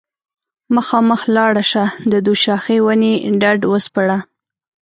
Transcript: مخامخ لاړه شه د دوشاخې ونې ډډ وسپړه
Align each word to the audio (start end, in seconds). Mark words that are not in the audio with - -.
مخامخ 0.75 1.21
لاړه 1.35 1.63
شه 1.71 1.85
د 2.11 2.13
دوشاخې 2.27 2.77
ونې 2.85 3.13
ډډ 3.41 3.59
وسپړه 3.71 4.17